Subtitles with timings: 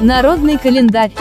[0.00, 1.12] Народный календарь.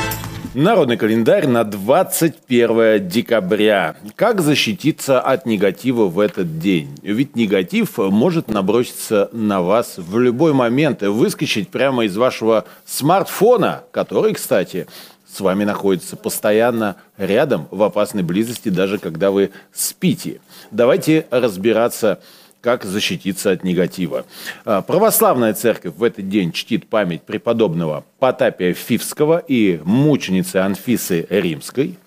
[0.53, 3.95] Народный календарь на 21 декабря.
[4.15, 6.89] Как защититься от негатива в этот день?
[7.01, 13.83] Ведь негатив может наброситься на вас в любой момент и выскочить прямо из вашего смартфона,
[13.91, 14.87] который, кстати,
[15.33, 20.41] с вами находится постоянно рядом, в опасной близости, даже когда вы спите.
[20.69, 22.19] Давайте разбираться
[22.63, 24.25] как защититься от негатива.
[24.63, 31.97] А, православная церковь в этот день чтит память преподобного Потапия Фивского и мученицы Анфисы Римской.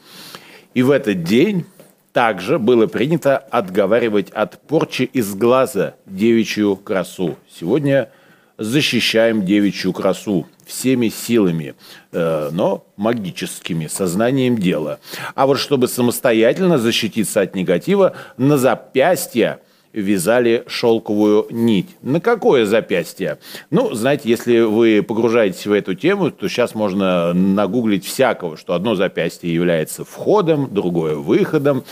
[0.72, 1.66] И в этот день
[2.14, 7.36] также было принято отговаривать от порчи из глаза девичью красу.
[7.54, 8.08] Сегодня
[8.56, 11.74] защищаем девичью красу всеми силами,
[12.12, 15.00] э, но магическими, сознанием дела.
[15.34, 19.60] А вот чтобы самостоятельно защититься от негатива, на запястье
[20.00, 21.96] вязали шелковую нить.
[22.02, 23.38] На какое запястье?
[23.70, 28.94] Ну, знаете, если вы погружаетесь в эту тему, то сейчас можно нагуглить всякого, что одно
[28.94, 31.84] запястье является входом, другое выходом.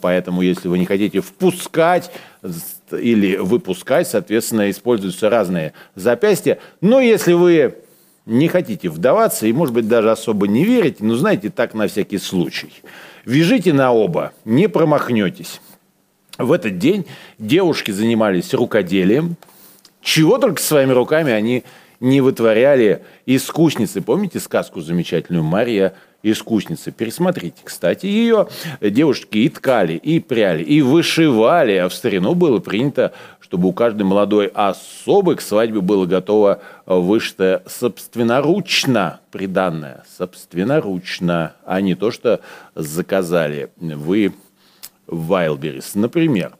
[0.00, 2.10] Поэтому, если вы не хотите впускать
[2.92, 6.58] или выпускать, соответственно, используются разные запястья.
[6.80, 7.74] Но если вы
[8.24, 12.18] не хотите вдаваться и, может быть, даже особо не верите, но знаете, так на всякий
[12.18, 12.70] случай.
[13.24, 15.60] Вяжите на оба, не промахнетесь.
[16.38, 17.04] В этот день
[17.38, 19.36] девушки занимались рукоделием.
[20.00, 21.64] Чего только своими руками они
[21.98, 24.00] не вытворяли искусницы.
[24.00, 26.92] Помните сказку замечательную «Мария искусница»?
[26.92, 28.46] Пересмотрите, кстати, ее.
[28.80, 31.72] Девушки и ткали, и пряли, и вышивали.
[31.72, 37.64] А в старину было принято, чтобы у каждой молодой особы к свадьбе было готово вышито
[37.66, 40.04] собственноручно приданное.
[40.16, 42.40] Собственноручно, а не то, что
[42.76, 43.70] заказали.
[43.76, 44.34] Вы
[45.08, 46.52] Вайлберис, например.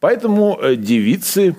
[0.00, 1.56] Поэтому э, девицы,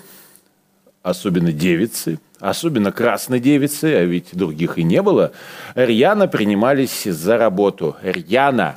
[1.02, 5.32] особенно девицы, особенно красные девицы, а ведь других и не было,
[5.74, 7.96] рьяно принимались за работу.
[8.02, 8.76] Рьяно.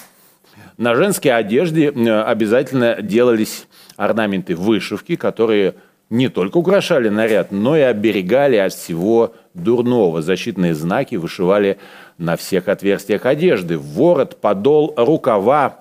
[0.77, 3.66] На женской одежде обязательно делались
[3.97, 5.75] орнаменты вышивки, которые
[6.09, 10.22] не только украшали наряд, но и оберегали от всего дурного.
[10.22, 11.78] Защитные знаки вышивали
[12.16, 13.77] на всех отверстиях одежды.
[13.77, 15.81] Ворот, подол, рукава,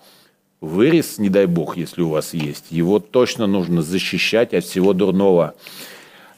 [0.60, 5.54] Вырез, не дай бог, если у вас есть, его точно нужно защищать от всего дурного.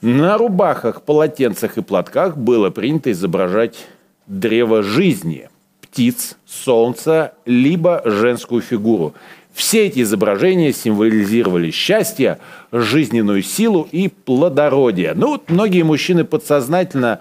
[0.02, 3.88] На рубахах, полотенцах и платках было принято изображать
[4.28, 5.50] древо жизни,
[5.82, 9.14] птиц, солнца, либо женскую фигуру.
[9.54, 12.40] Все эти изображения символизировали счастье,
[12.72, 15.14] жизненную силу и плодородие.
[15.16, 17.20] Ну, вот многие мужчины подсознательно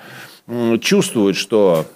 [0.81, 1.87] чувствуют, что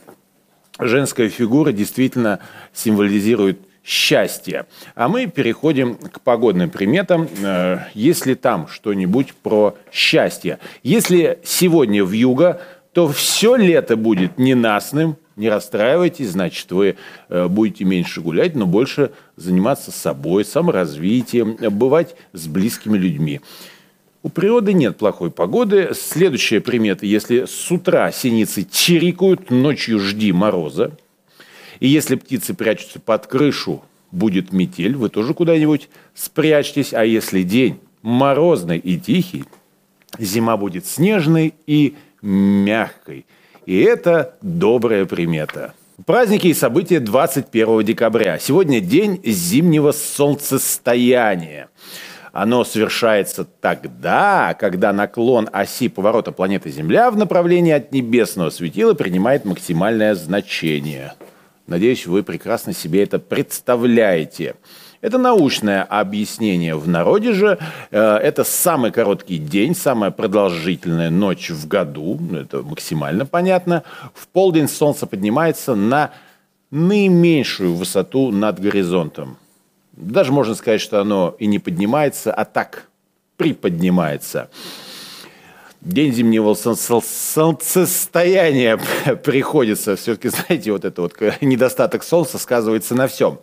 [0.78, 2.38] женская фигура действительно
[2.72, 4.66] символизирует счастья.
[4.94, 7.28] А мы переходим к погодным приметам.
[7.42, 10.58] Э, если там что-нибудь про счастье.
[10.82, 12.60] Если сегодня в юго,
[12.92, 16.96] то все лето будет ненастным, не расстраивайтесь, значит, вы
[17.28, 23.40] э, будете меньше гулять, но больше заниматься собой, саморазвитием, бывать с близкими людьми.
[24.22, 25.90] У природы нет плохой погоды.
[25.94, 27.06] Следующая примета.
[27.06, 30.92] Если с утра синицы чирикают, ночью жди мороза.
[31.82, 33.82] И если птицы прячутся под крышу,
[34.12, 36.94] будет метель, вы тоже куда-нибудь спрячьтесь.
[36.94, 39.46] А если день морозный и тихий,
[40.16, 43.26] зима будет снежной и мягкой.
[43.66, 45.74] И это добрая примета.
[46.06, 48.38] Праздники и события 21 декабря.
[48.38, 51.68] Сегодня день зимнего солнцестояния.
[52.32, 59.44] Оно совершается тогда, когда наклон оси поворота планеты Земля в направлении от небесного светила принимает
[59.44, 61.14] максимальное значение–
[61.66, 64.56] Надеюсь, вы прекрасно себе это представляете.
[65.00, 66.76] Это научное объяснение.
[66.76, 67.58] В народе же
[67.90, 72.18] э, это самый короткий день, самая продолжительная ночь в году.
[72.20, 73.82] Ну, это максимально понятно.
[74.14, 76.12] В полдень солнце поднимается на
[76.70, 79.36] наименьшую высоту над горизонтом.
[79.92, 82.88] Даже можно сказать, что оно и не поднимается, а так
[83.36, 84.50] приподнимается.
[85.84, 88.76] День зимнего солнцестояния
[89.24, 89.96] приходится.
[89.96, 93.40] Все-таки, знаете, вот это вот недостаток солнца сказывается на всем.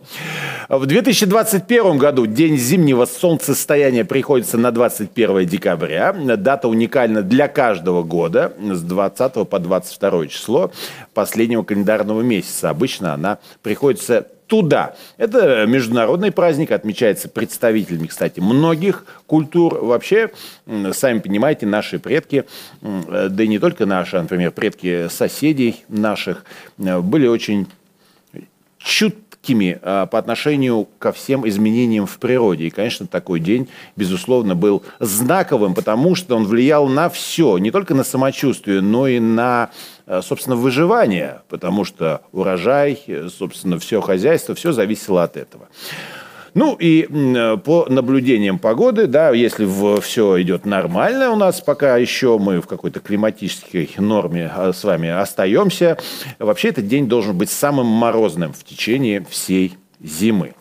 [0.70, 6.14] В 2021 году День зимнего солнцестояния приходится на 21 декабря.
[6.14, 10.72] Дата уникальна для каждого года с 20 по 22 число
[11.14, 12.70] последнего календарного месяца.
[12.70, 14.96] Обычно она приходится туда.
[15.18, 19.76] Это международный праздник, отмечается представителями, кстати, многих культур.
[19.76, 20.32] Вообще,
[20.92, 22.46] сами понимаете, наши предки,
[22.82, 26.44] да и не только наши, а, например, предки соседей наших,
[26.80, 27.68] э, были очень
[28.80, 32.66] чутки жуткими а, по отношению ко всем изменениям в природе.
[32.66, 37.94] И, конечно, такой день, безусловно, был знаковым, потому что он влиял на все, не только
[37.94, 39.70] на самочувствие, но и на
[40.06, 43.00] а, собственно, выживание, потому что урожай,
[43.30, 45.68] собственно, все хозяйство, все зависело от этого.
[46.60, 47.08] Ну и
[47.64, 49.66] по наблюдениям погоды, да, если
[50.02, 55.08] все идет нормально у нас, пока еще мы в какой-то климатической норме а, с вами
[55.08, 55.98] остаемся,
[56.38, 60.54] вообще этот день должен быть самым морозным в течение всей зимы.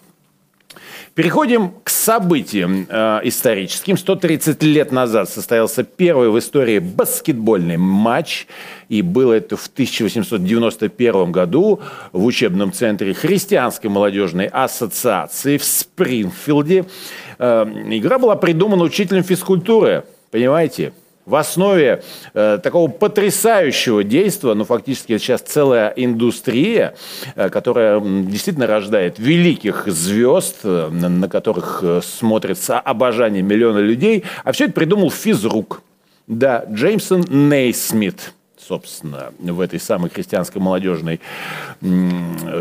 [1.18, 3.98] Переходим к событиям э, историческим.
[3.98, 8.46] 130 лет назад состоялся первый в истории баскетбольный матч.
[8.88, 11.80] И было это в 1891 году
[12.12, 16.84] в учебном центре Христианской молодежной ассоциации в Спрингфилде.
[17.40, 20.04] Э, игра была придумана учителем физкультуры.
[20.30, 20.92] Понимаете?
[21.28, 22.02] В основе
[22.32, 26.94] э, такого потрясающего действия, ну, фактически сейчас целая индустрия,
[27.36, 34.24] э, которая действительно рождает великих звезд, э, на которых э, смотрят с обожанием миллионы людей,
[34.44, 35.82] а все это придумал физрук.
[36.26, 38.32] Да, Джеймсон Нейсмит–
[38.68, 41.20] собственно, в этой самой христианской молодежной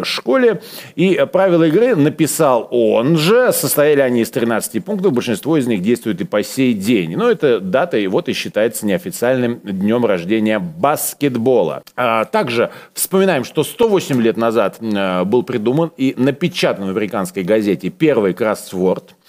[0.04, 0.62] школе.
[0.96, 3.52] И правила игры написал он же.
[3.52, 5.14] Состояли они из 13 пунктов.
[5.14, 7.18] Большинство из них действует и по сей день.
[7.18, 11.84] Но эта дата и вот и считается неофициальным днем рождения баскетбола.
[11.96, 17.90] А также вспоминаем, что 108 лет назад э, был придуман и напечатан в американской газете
[17.90, 19.16] первый кроссворд–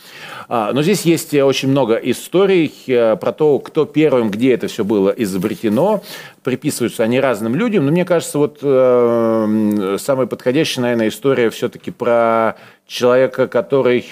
[0.48, 4.84] но здесь есть э, очень много историй э, про то, кто первым, где это все
[4.84, 6.02] было изобретено.
[6.42, 7.84] Приписываются они разным людям.
[7.84, 12.56] Но мне кажется, вот э, самая подходящая, наверное, история все-таки про
[12.86, 14.06] человека, который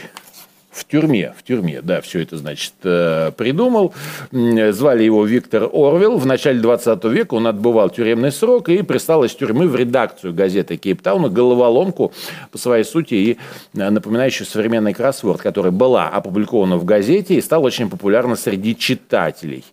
[0.77, 3.95] в тюрьме, в тюрьме, да, все это, значит, э, придумал.
[4.31, 6.19] Звали его Виктор Орвел.
[6.19, 10.77] В начале 20 века он отбывал тюремный срок и пристал из тюрьмы в редакцию газеты
[10.77, 12.13] Кейптауна головоломку
[12.53, 13.39] по своей сути и
[13.75, 19.65] э, напоминающую современный кроссворд, которая была опубликована в газете и стала очень популярна среди читателей.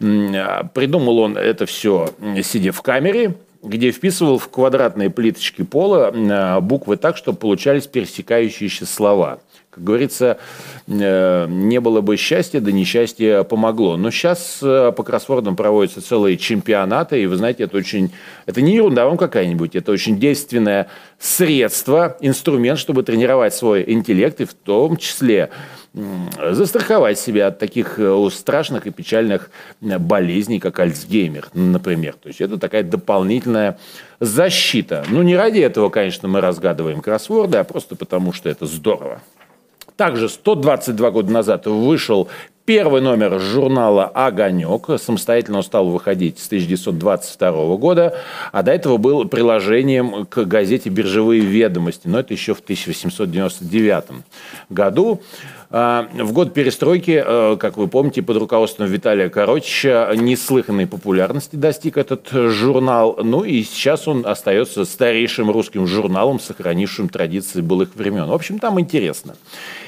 [0.00, 6.60] А, придумал он это все, сидя в камере, где вписывал в квадратные плиточки пола э,
[6.60, 9.40] буквы так, чтобы получались пересекающиеся слова–
[9.70, 10.38] как говорится,
[10.88, 13.96] э, не было бы счастья, да несчастье помогло.
[13.96, 18.10] Но сейчас э, по кроссвордам проводятся целые чемпионаты, и вы знаете, это очень,
[18.46, 20.88] это не ерунда вам какая-нибудь, это очень действенное
[21.20, 25.50] средство, инструмент, чтобы тренировать свой интеллект, и в том числе
[25.92, 29.50] застраховать себя от таких э, страшных и печальных
[29.80, 32.14] болезней, как Альцгеймер, например.
[32.14, 33.78] То есть это такая дополнительная
[34.18, 35.04] защита.
[35.08, 39.20] Ну, не ради этого, конечно, мы разгадываем кроссворды, а просто потому, что это здорово.
[40.00, 42.30] Также 122 года назад вышел
[42.64, 44.98] первый номер журнала «Огонек».
[44.98, 48.16] Самостоятельно он стал выходить с 1922 года,
[48.50, 54.04] а до этого был приложением к газете «Биржевые ведомости», но это еще в 1899
[54.70, 55.20] году.
[55.72, 61.96] А, в год перестройки, э, как вы помните, под руководством Виталия Коротича неслыханной популярности достиг
[61.96, 63.18] этот журнал.
[63.22, 68.26] Ну и сейчас он остается старейшим русским журналом, сохранившим традиции былых времен.
[68.26, 69.36] В общем, там интересно.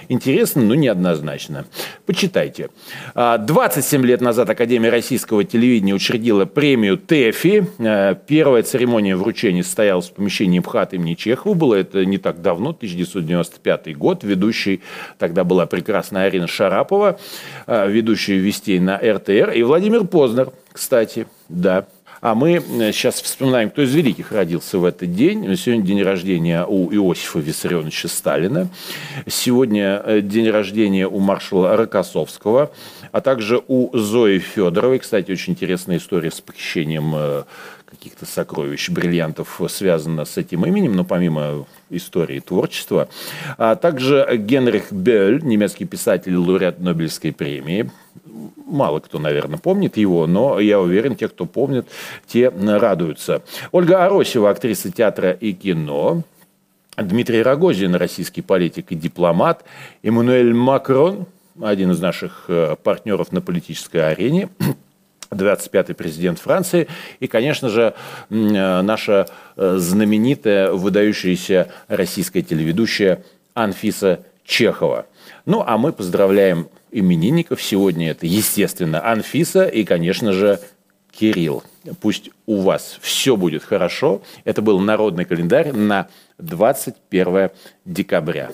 [0.09, 1.67] Интересно, но неоднозначно.
[2.07, 2.71] Почитайте.
[3.15, 7.67] 27 а, лет назад Академия российского телевидения учредила премию ТЭФИ.
[7.79, 11.55] А, первая церемония вручения состоялась в помещении МХАТ имени Чехова.
[11.55, 14.25] Было это не так давно, 1995 год.
[14.25, 14.83] Ведущей
[15.19, 17.19] тогда была прекрасная Арина Шарапова,
[17.67, 19.51] а, ведущая вестей на РТР.
[19.51, 21.87] И Владимир Познер, кстати, да.
[22.23, 25.57] А мы сейчас э, вспоминаем, кто из великих родился в этот день.
[25.57, 28.69] Сегодня день рождения у Иосифа Виссарионовича Сталина.
[29.27, 32.71] Сегодня э, день рождения у маршала Рокоссовского,
[33.11, 35.01] а также у Зои Федоровой.
[35.01, 37.43] Кстати, очень интересная история с похищением э,
[37.87, 43.09] каких-то сокровищ, бриллиантов связана с этим именем, но помимо истории творчества.
[43.59, 47.91] А также Генрих Бёль, немецкий писатель, лауреат Нобелевской премии.
[48.73, 51.87] Мало кто, наверное, помнит его, но я уверен, те, кто помнит,
[52.27, 53.43] те радуются.
[53.71, 56.23] Ольга Аросева, актриса театра и кино.
[56.97, 59.65] Дмитрий Рогозин, российский политик и дипломат.
[60.03, 61.27] Эммануэль Макрон,
[61.61, 64.49] один из наших э, партнеров на политической арене.
[65.31, 66.89] 25-й президент Франции.
[67.21, 67.93] И, конечно же,
[68.31, 69.27] э, наша
[69.57, 75.05] э, знаменитая, выдающаяся российская телеведущая Анфиса Чехова.
[75.45, 77.61] Ну, а мы поздравляем именинников.
[77.63, 80.61] Сегодня это, естественно, Анфиса и, конечно же,
[81.11, 81.63] Кирилл.
[82.01, 84.23] Пусть у вас все будет хорошо.
[84.45, 86.09] Это был народный календарь на
[86.39, 87.51] 21
[87.85, 88.53] декабря.